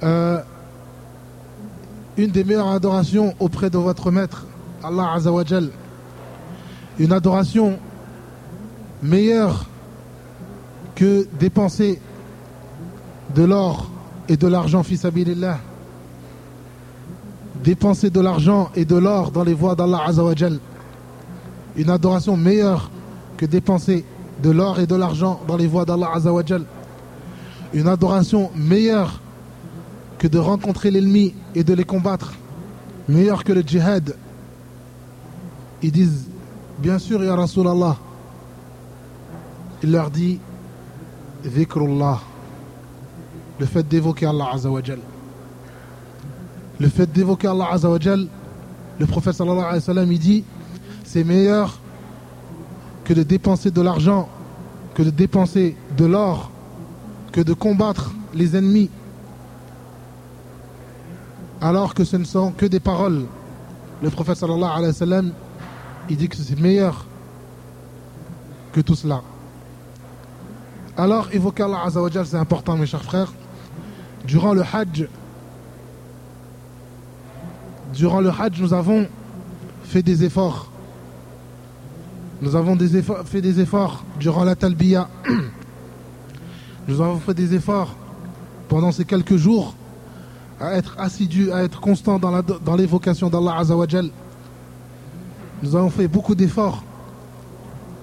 euh, 0.03 0.39
une 2.19 2.31
des 2.31 2.45
meilleures 2.45 2.69
adorations 2.69 3.35
auprès 3.41 3.71
de 3.71 3.79
votre 3.79 4.11
maître, 4.11 4.45
Allah 4.85 5.13
Azzawajal. 5.15 5.71
Une 6.99 7.13
adoration 7.13 7.79
meilleure 9.03 9.65
que 10.95 11.27
dépenser 11.41 12.03
de 13.35 13.45
l'or 13.45 13.91
et 14.29 14.37
de 14.37 14.47
l'argent 14.47 14.83
fils 14.83 15.07
Dépenser 17.65 18.11
de 18.11 18.21
l'argent 18.21 18.71
et 18.77 18.85
de 18.85 18.97
l'or 18.97 19.31
dans 19.31 19.43
les 19.43 19.55
voies 19.55 19.75
d'Allah 19.75 20.03
Azzawajal. 20.07 20.59
Une 21.77 21.91
adoration 21.91 22.37
meilleure 22.37 22.91
que 23.37 23.47
dépenser 23.47 24.05
de 24.43 24.51
l'or 24.51 24.81
et 24.81 24.87
de 24.87 24.95
l'argent 24.95 25.41
dans 25.47 25.57
les 25.57 25.67
voies 25.67 25.85
d'Allah 25.85 26.11
Azzawajal. 26.15 26.65
Une 27.73 27.89
adoration 27.89 28.51
meilleure 28.55 29.21
que 30.19 30.29
de 30.29 30.39
rencontrer 30.39 30.91
l'ennemi 30.91 31.35
et 31.55 31.65
de 31.65 31.75
les 31.75 31.85
combattre, 31.85 32.35
meilleur 33.09 33.45
que 33.45 33.53
le 33.53 33.63
djihad. 33.63 34.15
Ils 35.83 35.91
disent, 35.91 36.29
bien 36.79 36.99
sûr, 36.99 37.25
Ya 37.25 37.35
Rasulallah. 37.35 37.97
Il 39.83 39.91
leur 39.91 40.11
dit, 40.11 40.39
Zikrullah, 41.45 42.21
le 43.59 43.67
fait 43.67 43.87
d'évoquer 43.87 44.27
Allah 44.27 44.51
Azawajal. 44.53 45.01
Le 46.79 46.89
fait 46.89 47.11
d'évoquer 47.11 47.49
Allah 47.49 47.69
Azawajal, 47.73 48.29
le 48.99 49.07
prophète 49.07 49.35
sallallahu 49.35 49.59
alayhi 49.59 49.75
wa 49.75 49.81
sallam, 49.81 50.13
il 50.13 50.19
dit, 50.19 50.45
c'est 51.13 51.25
meilleur 51.25 51.79
que 53.05 53.13
de 53.13 53.23
dépenser 53.23 53.71
de 53.71 53.83
l'argent, 53.83 54.31
que 54.95 55.03
de 55.03 55.11
dépenser 55.11 55.77
de 55.95 56.07
l'or, 56.07 56.51
que 57.33 57.43
de 57.43 57.53
combattre 57.53 58.13
les 58.33 58.57
ennemis 58.57 58.89
alors 61.61 61.93
que 61.93 62.05
ce 62.05 62.17
ne 62.17 62.25
sont 62.25 62.51
que 62.53 62.65
des 62.65 62.81
paroles. 62.81 63.27
Le 64.03 64.09
prophète 64.09 64.39
sallallahu 64.39 64.71
alayhi 64.71 64.87
wa 64.87 64.93
sallam, 64.95 65.33
il 66.09 66.17
dit 66.17 66.31
que 66.31 66.37
c'est 66.37 66.59
meilleur 66.59 67.05
que 68.73 68.81
tout 68.81 68.95
cela. 68.95 69.21
Alors, 70.97 71.29
évoquer 71.31 71.65
Allah 71.65 71.83
Azzawajal, 71.85 72.27
c'est 72.27 72.37
important, 72.39 72.79
mes 72.79 72.87
chers 72.87 73.05
frères. 73.05 73.35
Durant 74.27 74.55
le 74.55 74.63
Hajj, 74.63 75.07
durant 77.93 78.23
le 78.23 78.31
Hajj, 78.31 78.63
nous 78.63 78.73
avons 78.73 79.07
fait 79.85 80.03
des 80.03 80.25
efforts. 80.25 80.72
Nous 82.43 82.57
avons 82.57 82.77
fait 83.25 83.41
des 83.41 83.61
efforts 83.61 84.05
durant 84.19 84.43
la 84.43 84.57
Talbiya. 84.57 85.09
Nous 86.89 87.01
avons 87.01 87.21
fait 87.21 87.35
des 87.35 87.55
efforts 87.55 87.95
pendant 88.69 88.91
ces 88.91 89.05
quelques 89.05 89.37
jours 89.37 89.77
à 90.61 90.75
être 90.75 90.97
assidu, 90.99 91.53
à 91.53 91.63
être 91.63 91.81
constant 91.81 92.19
dans 92.19 92.77
l'évocation 92.77 93.31
dans 93.31 93.41
d'Allah 93.41 93.61
Azawajal. 93.61 94.11
Nous 95.63 95.77
avons 95.77 95.89
fait 95.89 96.09
beaucoup 96.09 96.35
d'efforts. 96.35 96.83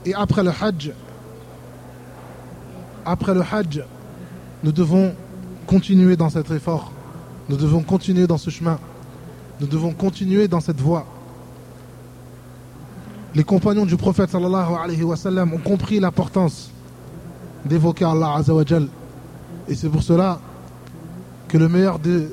Et 0.05 0.13
après 0.13 0.41
le 0.41 0.51
Hajj, 0.51 0.93
après 3.05 3.33
le 3.33 3.41
Hajj, 3.41 3.83
nous 4.63 4.71
devons 4.71 5.13
continuer 5.67 6.15
dans 6.15 6.29
cet 6.29 6.49
effort. 6.51 6.93
Nous 7.49 7.57
devons 7.57 7.81
continuer 7.83 8.25
dans 8.25 8.37
ce 8.37 8.49
chemin. 8.49 8.79
Nous 9.59 9.67
devons 9.67 9.91
continuer 9.91 10.47
dans 10.47 10.61
cette 10.61 10.79
voie. 10.79 11.05
Les 13.35 13.43
compagnons 13.43 13.85
du 13.85 13.95
prophète 13.95 14.33
alayhi 14.33 15.03
ont 15.03 15.57
compris 15.63 15.99
l'importance 15.99 16.71
d'évoquer 17.65 18.05
Allah 18.05 18.33
Azawajal. 18.35 18.87
Et 19.67 19.75
c'est 19.75 19.89
pour 19.89 20.01
cela 20.01 20.39
que 21.47 21.57
le 21.57 21.69
meilleur 21.69 21.99
de, 21.99 22.31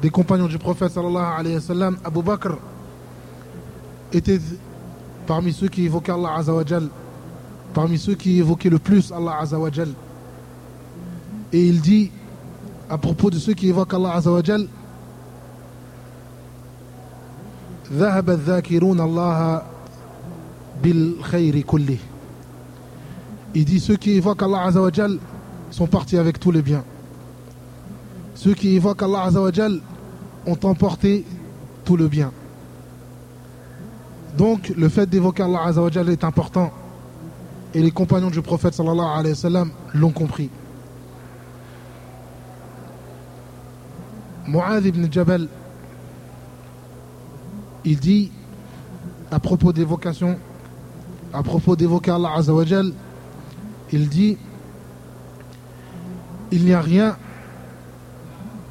des 0.00 0.10
compagnons 0.10 0.46
du 0.46 0.58
prophète 0.58 0.96
alayhi 0.96 1.58
Abu 2.04 2.22
Bakr 2.22 2.56
était 4.12 4.40
parmi 5.26 5.52
ceux 5.52 5.68
qui 5.68 5.86
évoquaient 5.86 6.12
Allah 6.12 6.34
azawajal, 6.36 6.88
parmi 7.72 7.98
ceux 7.98 8.14
qui 8.14 8.38
évoquaient 8.38 8.70
le 8.70 8.78
plus 8.78 9.12
Allah 9.12 9.38
azawajal. 9.40 9.88
Et 11.52 11.66
il 11.66 11.80
dit 11.80 12.10
à 12.90 12.98
propos 12.98 13.30
de 13.30 13.38
ceux 13.38 13.54
qui 13.54 13.68
évoquent 13.68 13.94
Allah 13.94 14.14
azawajal, 14.14 14.68
ذهب 17.91 18.29
الذاكرون 18.29 19.01
الله 19.01 19.61
بالخير 20.83 21.61
كله 21.61 21.97
Il 23.55 23.65
dit 23.65 23.79
ceux 23.79 23.95
qui 23.95 24.11
évoquent 24.11 24.43
Allah 24.43 24.61
azawajal 24.65 25.17
sont 25.71 25.87
partis 25.87 26.17
avec 26.17 26.39
tous 26.39 26.51
les 26.51 26.61
biens. 26.61 26.83
Ceux 28.35 28.53
qui 28.53 28.75
évoquent 28.75 29.01
Allah 29.01 29.23
azawajal 29.23 29.81
ont 30.45 30.59
emporté 30.63 31.25
tout 31.83 31.97
le 31.97 32.07
bien. 32.07 32.31
Donc 34.37 34.69
le 34.77 34.89
fait 34.89 35.09
d'évoquer 35.09 35.43
Allah 35.43 35.63
Azzawajal 35.65 36.09
est 36.09 36.23
important 36.23 36.71
et 37.73 37.81
les 37.81 37.91
compagnons 37.91 38.29
du 38.29 38.41
prophète 38.41 38.73
sallallahu 38.73 39.19
alayhi 39.19 39.29
wa 39.29 39.35
sallam 39.35 39.71
l'ont 39.93 40.11
compris. 40.11 40.49
Mu'adh 44.47 44.85
ibn 44.85 45.11
Jabal 45.11 45.47
il 47.84 47.98
dit 47.98 48.30
à 49.30 49.38
propos 49.38 49.72
d'évocation 49.72 50.38
à 51.32 51.42
propos 51.42 51.76
d'évoquer 51.76 52.10
Allah 52.12 52.32
Azzawajal 52.36 52.92
il 53.92 54.08
dit 54.08 54.36
il 56.52 56.64
n'y 56.64 56.72
a 56.72 56.80
rien 56.80 57.16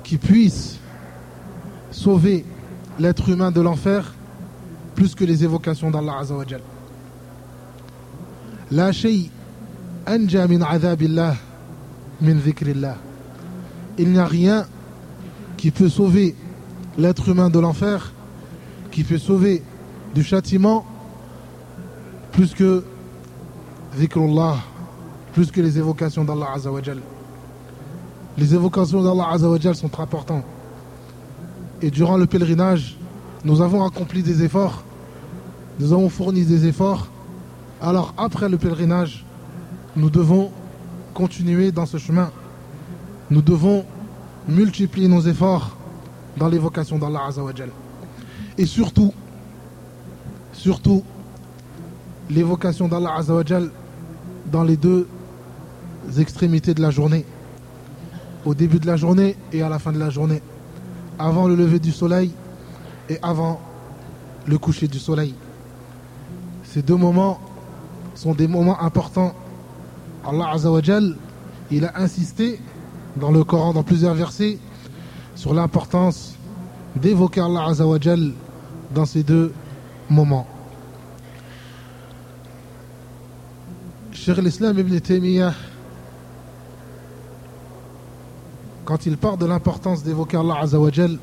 qui 0.03 0.17
puisse 0.17 0.79
sauver 1.91 2.45
l'être 2.99 3.29
humain 3.29 3.51
de 3.51 3.61
l'enfer 3.61 4.13
plus 4.95 5.15
que 5.15 5.23
les 5.25 5.43
évocations 5.43 5.91
d'Allah 5.91 6.19
Azzawajal. 6.19 6.61
La 8.71 8.91
shay 8.91 9.29
anja 10.05 10.47
min 10.47 10.61
adhabillah 10.61 11.35
min 12.21 12.35
dhikrillah. 12.35 12.97
Il 13.97 14.11
n'y 14.11 14.19
a 14.19 14.25
rien 14.25 14.65
qui 15.57 15.71
peut 15.71 15.89
sauver 15.89 16.35
l'être 16.97 17.27
humain 17.29 17.49
de 17.49 17.59
l'enfer, 17.59 18.12
qui 18.93 19.03
peut 19.03 19.17
sauver 19.17 19.63
du 20.13 20.23
châtiment 20.23 20.85
plus 22.31 22.53
que 22.53 22.83
dhikrullah, 23.97 24.57
plus 25.33 25.51
que 25.51 25.61
les 25.61 25.77
évocations 25.79 26.23
d'Allah 26.23 26.49
Azzawajal. 26.55 26.99
Les 28.37 28.53
évocations 28.53 29.01
d'Allah 29.01 29.29
Azzawajal 29.31 29.75
sont 29.75 29.89
très 29.89 30.03
importantes. 30.03 30.43
Et 31.81 31.89
durant 31.89 32.17
le 32.17 32.27
pèlerinage, 32.27 32.97
nous 33.43 33.61
avons 33.61 33.83
accompli 33.83 34.21
des 34.21 34.43
efforts, 34.43 34.83
nous 35.79 35.91
avons 35.91 36.09
fourni 36.09 36.45
des 36.45 36.67
efforts. 36.67 37.07
Alors 37.81 38.13
après 38.15 38.47
le 38.47 38.57
pèlerinage, 38.57 39.25
nous 39.95 40.11
devons 40.11 40.51
continuer 41.15 41.71
dans 41.71 41.87
ce 41.87 41.97
chemin. 41.97 42.31
Nous 43.31 43.41
devons 43.41 43.85
multiplier 44.47 45.07
nos 45.07 45.21
efforts 45.21 45.75
dans 46.37 46.47
l'évocation 46.47 46.99
d'Allah 46.99 47.25
Azzawajal. 47.27 47.69
Et 48.57 48.65
surtout, 48.65 49.13
surtout, 50.53 51.03
l'évocation 52.29 52.87
d'Allah 52.87 53.15
Azzawajal 53.17 53.69
dans 54.51 54.63
les 54.63 54.77
deux 54.77 55.07
extrémités 56.17 56.73
de 56.73 56.81
la 56.81 56.91
journée. 56.91 57.25
Au 58.45 58.53
début 58.53 58.79
de 58.79 58.85
la 58.87 58.97
journée 58.97 59.37
et 59.51 59.61
à 59.61 59.69
la 59.69 59.79
fin 59.79 59.91
de 59.91 59.99
la 59.99 60.09
journée 60.09 60.41
avant 61.17 61.47
le 61.47 61.55
lever 61.55 61.79
du 61.79 61.91
soleil 61.91 62.31
et 63.09 63.17
avant 63.21 63.59
le 64.45 64.57
coucher 64.57 64.87
du 64.87 64.99
soleil. 64.99 65.33
Ces 66.63 66.81
deux 66.81 66.95
moments 66.95 67.39
sont 68.15 68.33
des 68.33 68.47
moments 68.47 68.81
importants. 68.81 69.33
Allah 70.25 70.49
Azzawajal, 70.51 71.15
il 71.71 71.85
a 71.85 71.99
insisté 71.99 72.59
dans 73.15 73.31
le 73.31 73.43
Coran, 73.43 73.73
dans 73.73 73.83
plusieurs 73.83 74.13
versets, 74.13 74.57
sur 75.35 75.53
l'importance 75.53 76.35
d'évoquer 76.95 77.41
Allah 77.41 77.65
Azzawajal 77.67 78.33
dans 78.93 79.05
ces 79.05 79.23
deux 79.23 79.53
moments. 80.09 80.47
Cheikh 84.11 84.37
l'Islam 84.37 84.77
ibn 84.77 84.97
Taymiyyah, 84.99 85.53
quand 88.85 89.05
il 89.05 89.17
parle 89.17 89.37
de 89.37 89.45
l'importance 89.45 90.03
d'évoquer 90.03 90.37
Allah 90.37 90.59
Azzawajal, 90.61 91.17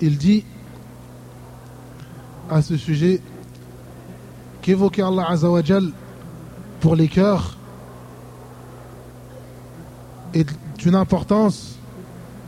il 0.00 0.16
dit 0.16 0.44
à 2.48 2.62
ce 2.62 2.76
sujet 2.76 3.20
qu'évoquer 4.62 5.02
Allah 5.02 5.26
Azzawajal 5.28 5.90
pour 6.80 6.94
les 6.96 7.08
cœurs 7.08 7.58
est 10.32 10.48
d'une 10.78 10.94
importance 10.94 11.76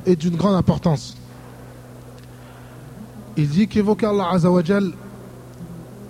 et 0.07 0.17
d'une 0.17 0.37
grande 0.37 0.55
importance. 0.55 1.18
Il 3.39 3.49
dit 3.49 3.69
qu'évoquer 3.69 4.07
Allah 4.07 4.31
Azzawajal 4.33 4.91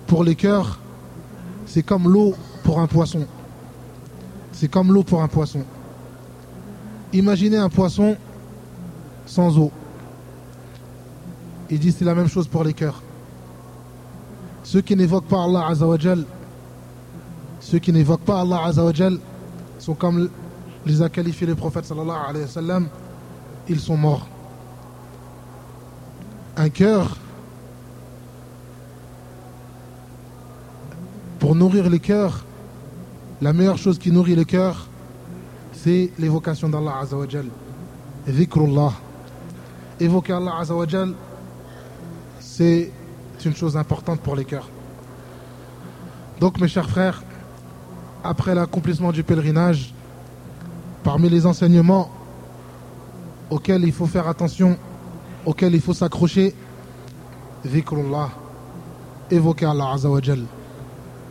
pour 0.07 0.23
les 0.23 0.33
cœurs, 0.33 0.79
c'est 1.67 1.83
comme 1.83 2.11
l'eau 2.11 2.33
pour 2.63 2.79
un 2.79 2.87
poisson. 2.87 3.27
C'est 4.51 4.67
comme 4.67 4.91
l'eau 4.91 5.03
pour 5.03 5.21
un 5.21 5.27
poisson. 5.27 5.63
Imaginez 7.13 7.57
un 7.57 7.69
poisson 7.69 8.17
sans 9.27 9.59
eau. 9.59 9.71
Il 11.69 11.77
dit 11.77 11.91
c'est 11.91 12.03
la 12.03 12.15
même 12.15 12.27
chose 12.27 12.47
pour 12.47 12.63
les 12.63 12.73
cœurs. 12.73 13.03
Ceux 14.63 14.81
qui 14.81 14.95
n'évoquent 14.95 15.27
pas 15.27 15.43
Allah 15.43 15.67
Azzawajal, 15.67 16.25
ceux 17.59 17.77
qui 17.77 17.93
n'évoquent 17.93 18.25
pas 18.25 18.41
Allah 18.41 18.71
sont 19.77 19.93
comme 19.93 20.29
les 20.83 20.99
a 21.03 21.09
qualifiés 21.09 21.45
le 21.45 21.53
prophète 21.53 21.85
sallallahu 21.85 22.17
alayhi 22.27 22.45
wa 22.55 22.79
ils 23.67 23.79
sont 23.79 23.97
morts. 23.97 24.27
Un 26.59 26.67
cœur, 26.67 27.15
pour 31.39 31.55
nourrir 31.55 31.89
les 31.89 32.01
cœurs, 32.01 32.43
la 33.41 33.53
meilleure 33.53 33.77
chose 33.77 33.97
qui 33.97 34.11
nourrit 34.11 34.35
le 34.35 34.43
cœur, 34.43 34.89
c'est 35.71 36.11
l'évocation 36.19 36.67
d'Allah 36.67 36.97
Azzawajal. 37.01 37.45
Évoquer 40.01 40.33
Allah 40.33 40.57
Azzawajal, 40.59 41.13
c'est 42.41 42.91
une 43.45 43.55
chose 43.55 43.77
importante 43.77 44.19
pour 44.19 44.35
les 44.35 44.43
cœurs. 44.43 44.67
Donc 46.41 46.59
mes 46.59 46.67
chers 46.67 46.89
frères, 46.89 47.23
après 48.21 48.53
l'accomplissement 48.53 49.13
du 49.13 49.23
pèlerinage, 49.23 49.93
parmi 51.05 51.29
les 51.29 51.45
enseignements 51.45 52.11
auxquels 53.49 53.85
il 53.85 53.93
faut 53.93 54.07
faire 54.07 54.27
attention, 54.27 54.77
auxquels 55.45 55.73
il 55.73 55.81
faut 55.81 55.93
s'accrocher, 55.93 56.53
Zikrullah, 57.65 58.29
évoquer 59.31 59.65
Allah 59.65 59.91
Azzawajal. 59.93 60.43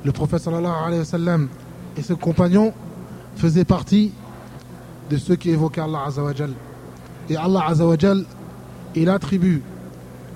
Le 0.04 0.12
prophète 0.12 0.40
sallallahu 0.42 0.84
alayhi 0.86 1.00
wa 1.00 1.04
sallam 1.04 1.48
et 1.96 2.02
ses 2.02 2.14
compagnons 2.14 2.72
faisaient 3.36 3.64
partie 3.64 4.12
de 5.10 5.16
ceux 5.16 5.36
qui 5.36 5.50
évoquaient 5.50 5.80
Allah 5.80 6.04
Azzawajal. 6.06 6.50
Et 7.30 7.36
Allah 7.36 7.64
Azzawajal, 7.68 8.24
il 8.94 9.08
attribue, 9.08 9.62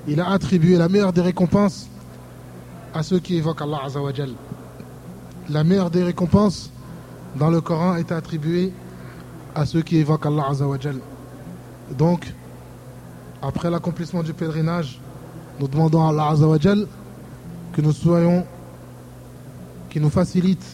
il 0.06 0.20
a 0.20 0.30
attribué 0.30 0.76
la 0.76 0.88
meilleure 0.88 1.12
des 1.12 1.22
récompenses 1.22 1.88
à 2.94 3.02
ceux 3.02 3.18
qui 3.18 3.36
évoquent 3.36 3.62
Allah 3.62 3.80
Azzawajal. 3.84 4.30
La 5.48 5.64
meilleure 5.64 5.90
des 5.90 6.04
récompenses 6.04 6.70
dans 7.36 7.50
le 7.50 7.60
Coran 7.60 7.96
est 7.96 8.12
attribuée 8.12 8.72
à 9.54 9.66
ceux 9.66 9.82
qui 9.82 9.96
évoquent 9.96 10.26
Allah 10.26 10.46
Azzawajal. 10.50 10.96
Donc, 11.96 12.32
après 13.42 13.70
l'accomplissement 13.70 14.22
du 14.22 14.32
pèlerinage, 14.32 15.00
nous 15.58 15.66
demandons 15.66 16.06
à 16.06 16.10
Allah 16.10 16.34
que 17.72 17.80
nous 17.80 17.92
soyons, 17.92 18.46
qui 19.90 20.00
nous 20.00 20.10
facilite 20.10 20.64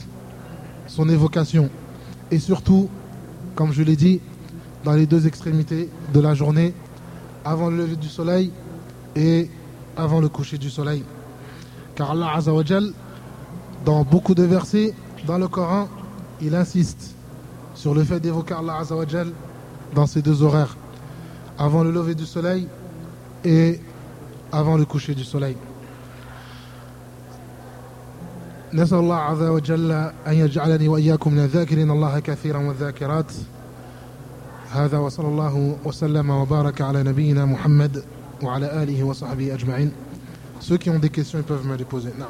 son 0.87 1.09
évocation. 1.09 1.71
Et 2.31 2.39
surtout, 2.39 2.89
comme 3.55 3.73
je 3.73 3.83
l'ai 3.83 3.97
dit, 3.97 4.21
dans 4.85 4.93
les 4.93 5.07
deux 5.07 5.27
extrémités 5.27 5.89
de 6.13 6.21
la 6.21 6.35
journée, 6.35 6.75
avant 7.45 7.71
le 7.71 7.79
lever 7.79 7.97
du 7.97 8.09
soleil 8.09 8.53
et 9.17 9.51
avant 9.97 10.21
le 10.21 10.29
coucher 10.29 10.59
du 10.59 10.71
soleil. 10.71 11.03
Car 11.95 12.11
Allah 12.11 12.33
Azzawajal, 12.37 12.93
dans 13.85 14.05
beaucoup 14.05 14.35
de 14.35 14.43
versets 14.43 14.95
dans 15.27 15.39
le 15.39 15.49
Coran, 15.49 15.89
il 16.41 16.55
insiste 16.55 17.15
sur 17.75 17.95
le 17.95 18.05
fait 18.05 18.21
d'évoquer 18.21 18.55
Allah 18.55 18.77
Azzawajal 18.81 19.33
dans 19.95 20.07
ces 20.07 20.21
deux 20.21 20.43
horaires, 20.43 20.77
avant 21.58 21.84
le 21.84 21.92
lever 21.92 22.16
du 22.16 22.26
soleil 22.26 22.68
et 23.46 23.80
avant 24.52 24.78
le 24.78 24.86
coucher 24.86 25.16
du 25.16 25.24
soleil. 25.24 25.56
نسأل 28.74 28.98
الله 28.98 29.16
عز 29.16 29.42
وجل 29.42 29.92
أن 30.28 30.34
يجعلني 30.34 30.88
وإياكم 30.88 31.34
من 31.34 31.40
الذاكرين 31.40 31.92
الله 31.92 32.20
كثيرا 32.20 32.58
والذاكرات 32.58 33.32
هذا 34.72 34.98
وصلى 34.98 35.28
الله 35.28 35.78
وسلم 35.86 36.30
وبارك 36.30 36.82
على 36.82 37.04
نبينا 37.04 37.46
محمد 37.46 38.04
وعلى 38.44 38.84
آله 38.84 39.04
وصحبه 39.04 39.54
أجمعين 39.54 39.92
Ceux 40.60 40.78
qui 40.78 40.90
ont 40.90 40.98
des 40.98 41.10
questions, 41.10 41.40
ils 41.40 41.44
peuvent 41.44 41.68
me 41.68 41.76
les 41.76 41.84
poser. 41.84 42.12
Non. 42.18 42.26